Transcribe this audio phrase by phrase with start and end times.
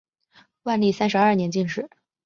[0.63, 1.87] 万历三十二年进士。